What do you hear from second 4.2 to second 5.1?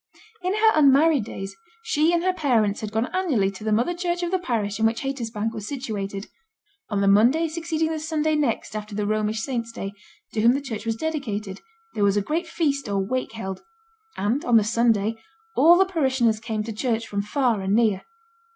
of the parish in which